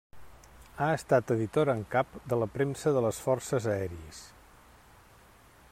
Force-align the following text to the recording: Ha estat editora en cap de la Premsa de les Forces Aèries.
Ha 0.83 0.87
estat 0.99 1.33
editora 1.35 1.75
en 1.79 1.83
cap 1.95 2.15
de 2.33 2.41
la 2.45 2.49
Premsa 2.55 2.95
de 2.97 3.05
les 3.09 3.19
Forces 3.27 3.67
Aèries. 3.75 4.23